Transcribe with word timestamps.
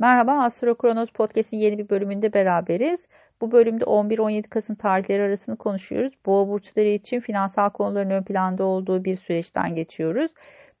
Merhaba 0.00 0.32
Astro 0.44 0.74
Kronos 0.74 1.10
Podcast'in 1.10 1.56
yeni 1.56 1.78
bir 1.78 1.88
bölümünde 1.88 2.32
beraberiz. 2.32 3.00
Bu 3.40 3.52
bölümde 3.52 3.84
11-17 3.84 4.42
Kasım 4.48 4.76
tarihleri 4.76 5.22
arasını 5.22 5.56
konuşuyoruz. 5.56 6.12
Boğa 6.26 6.48
burçları 6.48 6.86
için 6.86 7.20
finansal 7.20 7.70
konuların 7.70 8.10
ön 8.10 8.22
planda 8.22 8.64
olduğu 8.64 9.04
bir 9.04 9.16
süreçten 9.16 9.74
geçiyoruz. 9.74 10.32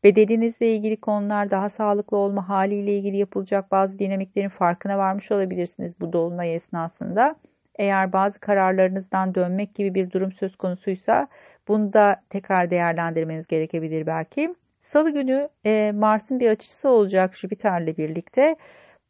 Bedeninizle 0.04 0.74
ilgili 0.74 0.96
konular, 0.96 1.50
daha 1.50 1.70
sağlıklı 1.70 2.16
olma 2.16 2.48
haliyle 2.48 2.98
ilgili 2.98 3.16
yapılacak 3.16 3.70
bazı 3.70 3.98
dinamiklerin 3.98 4.48
farkına 4.48 4.98
varmış 4.98 5.32
olabilirsiniz 5.32 6.00
bu 6.00 6.12
dolunay 6.12 6.54
esnasında. 6.54 7.36
Eğer 7.78 8.12
bazı 8.12 8.40
kararlarınızdan 8.40 9.34
dönmek 9.34 9.74
gibi 9.74 9.94
bir 9.94 10.10
durum 10.10 10.32
söz 10.32 10.56
konusuysa 10.56 11.28
bunu 11.68 11.92
da 11.92 12.16
tekrar 12.30 12.70
değerlendirmeniz 12.70 13.46
gerekebilir 13.46 14.06
belki. 14.06 14.54
Salı 14.80 15.10
günü 15.10 15.48
e, 15.66 15.92
Mars'ın 15.94 16.40
bir 16.40 16.50
açısı 16.50 16.88
olacak 16.88 17.36
Jüpiter'le 17.36 17.96
birlikte. 17.96 18.56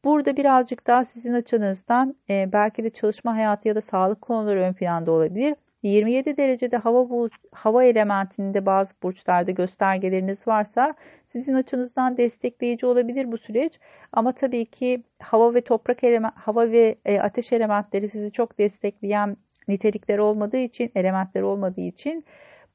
Burada 0.05 0.37
birazcık 0.37 0.87
daha 0.87 1.05
sizin 1.05 1.33
açınızdan 1.33 2.17
e, 2.31 2.53
belki 2.53 2.85
de 2.85 2.91
çalışma 2.91 3.35
hayatı 3.35 3.69
ya 3.69 3.75
da 3.75 3.81
sağlık 3.81 4.23
konuları 4.23 4.61
ön 4.61 4.73
planda 4.73 5.13
olabilir. 5.13 5.55
27 5.83 6.37
derecede 6.37 6.77
hava 6.77 7.29
hava 7.53 7.85
elementinde 7.85 8.67
bazı 8.67 8.95
burçlarda 9.03 9.51
göstergeleriniz 9.51 10.47
varsa 10.47 10.95
sizin 11.33 11.55
açınızdan 11.55 12.17
destekleyici 12.17 12.87
olabilir 12.87 13.33
bu 13.33 13.39
süreç. 13.39 13.81
Ama 14.13 14.33
tabii 14.33 14.67
ki 14.67 15.03
hava 15.23 15.55
ve 15.55 15.61
toprak 15.61 16.05
element, 16.05 16.35
hava 16.37 16.71
ve 16.71 16.97
e, 17.05 17.21
ateş 17.21 17.53
elementleri 17.53 18.09
sizi 18.09 18.33
çok 18.33 18.59
destekleyen 18.59 19.37
nitelikler 19.69 20.19
olmadığı 20.19 20.57
için, 20.57 20.93
elementler 20.95 21.43
olmadığı 21.43 21.81
için 21.81 22.25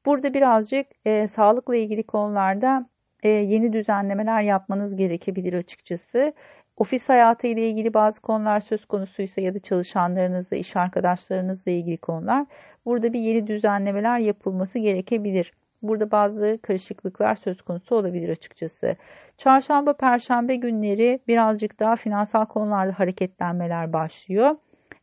burada 0.06 0.34
birazcık 0.34 0.86
e, 1.06 1.28
sağlıkla 1.28 1.76
ilgili 1.76 2.02
konularda 2.02 2.86
e, 3.22 3.28
yeni 3.28 3.72
düzenlemeler 3.72 4.42
yapmanız 4.42 4.96
gerekebilir 4.96 5.52
açıkçası. 5.52 6.32
Ofis 6.76 7.08
hayatı 7.08 7.46
ile 7.46 7.68
ilgili 7.68 7.94
bazı 7.94 8.20
konular 8.20 8.60
söz 8.60 8.84
konusuysa 8.86 9.40
ya 9.40 9.54
da 9.54 9.58
çalışanlarınızla, 9.58 10.56
iş 10.56 10.76
arkadaşlarınızla 10.76 11.70
ilgili 11.70 11.96
konular 11.96 12.46
burada 12.86 13.12
bir 13.12 13.20
yeni 13.20 13.46
düzenlemeler 13.46 14.18
yapılması 14.18 14.78
gerekebilir. 14.78 15.52
Burada 15.82 16.10
bazı 16.10 16.58
karışıklıklar 16.62 17.36
söz 17.36 17.62
konusu 17.62 17.96
olabilir 17.96 18.28
açıkçası. 18.28 18.96
Çarşamba, 19.38 19.92
perşembe 19.92 20.56
günleri 20.56 21.20
birazcık 21.28 21.80
daha 21.80 21.96
finansal 21.96 22.44
konularda 22.44 22.98
hareketlenmeler 22.98 23.92
başlıyor. 23.92 24.56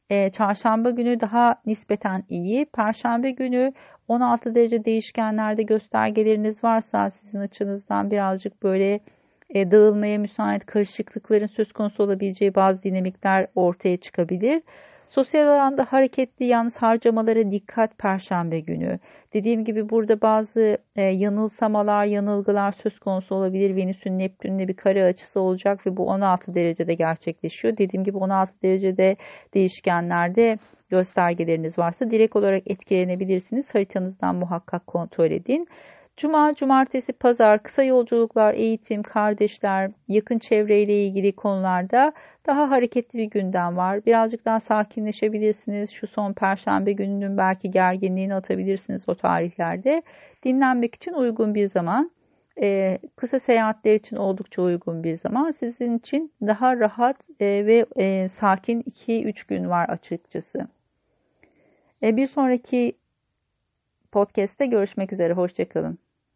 Ee, 0.10 0.30
çarşamba 0.30 0.90
günü 0.90 1.20
daha 1.20 1.56
nispeten 1.66 2.24
iyi. 2.30 2.66
Perşembe 2.66 3.32
günü 3.32 3.74
16 4.08 4.56
derece 4.56 4.86
değişkenlerde 4.86 5.64
göstergeleriniz 5.64 6.64
varsa 6.64 7.10
sizin 7.10 7.40
açınızdan 7.40 8.12
birazcık 8.12 8.64
böyle 8.64 9.00
e, 9.50 9.72
dağılmaya 9.72 10.18
müsait 10.18 10.66
karışıklıkların 10.66 11.48
söz 11.48 11.74
konusu 11.74 12.04
olabileceği 12.04 12.56
bazı 12.56 12.84
dinamikler 12.84 13.48
ortaya 13.56 13.98
çıkabilir. 13.98 14.62
Sosyal 15.16 15.48
alanda 15.48 15.86
hareketli 15.90 16.46
yalnız 16.46 16.76
harcamalara 16.76 17.52
dikkat 17.52 17.98
perşembe 17.98 18.60
günü. 18.60 19.00
Dediğim 19.34 19.66
gibi 19.66 19.90
burada 19.90 20.22
bazı 20.22 20.78
e, 20.96 21.02
yanılsamalar, 21.02 22.06
yanılgılar 22.06 22.72
söz 22.72 23.00
konusu 23.00 23.36
olabilir. 23.36 23.76
Venüs'ün 23.76 24.20
Neptün'le 24.20 24.68
bir 24.68 24.74
kare 24.74 25.06
açısı 25.06 25.40
olacak 25.40 25.88
ve 25.88 25.98
bu 25.98 26.08
16 26.08 26.56
derecede 26.56 26.94
gerçekleşiyor. 26.94 27.78
Dediğim 27.78 28.04
gibi 28.04 28.18
16 28.18 28.54
derecede 28.64 29.16
değişkenlerde 29.54 30.58
göstergeleriniz 30.90 31.78
varsa 31.78 32.12
direkt 32.12 32.36
olarak 32.36 32.64
etkilenebilirsiniz. 32.72 33.76
Haritanızdan 33.76 34.36
muhakkak 34.36 34.88
kontrol 34.88 35.32
edin. 35.32 35.68
Cuma, 36.18 36.54
cumartesi, 36.54 37.14
pazar, 37.14 37.64
kısa 37.64 37.84
yolculuklar, 37.84 38.54
eğitim, 38.54 39.04
kardeşler, 39.04 39.92
yakın 40.08 40.40
çevreyle 40.40 41.06
ilgili 41.06 41.36
konularda 41.36 42.14
daha 42.46 42.70
hareketli 42.70 43.20
bir 43.20 43.24
gündem 43.24 43.78
var. 43.78 44.06
Birazcık 44.06 44.46
daha 44.46 44.60
sakinleşebilirsiniz. 44.60 45.92
Şu 45.92 46.08
son 46.08 46.34
perşembe 46.34 46.92
gününün 46.92 47.38
belki 47.38 47.72
gerginliğini 47.72 48.36
atabilirsiniz 48.36 49.10
o 49.10 49.16
tarihlerde. 49.16 50.02
Dinlenmek 50.44 50.96
için 50.96 51.14
uygun 51.14 51.56
bir 51.56 51.68
zaman. 51.68 52.12
Ee, 52.62 53.00
kısa 53.16 53.40
seyahatler 53.40 53.96
için 53.96 54.16
oldukça 54.16 54.62
uygun 54.62 55.04
bir 55.04 55.16
zaman. 55.16 55.52
Sizin 55.52 55.98
için 55.98 56.32
daha 56.42 56.80
rahat 56.80 57.18
e, 57.40 57.46
ve 57.46 57.86
e, 57.98 58.30
sakin 58.30 58.82
2-3 58.82 59.48
gün 59.48 59.70
var 59.70 59.90
açıkçası. 59.90 60.68
E, 62.04 62.18
bir 62.18 62.28
sonraki 62.28 62.94
podcast'te 64.12 64.66
görüşmek 64.66 65.14
üzere. 65.14 65.34
Hoşçakalın. 65.34 66.03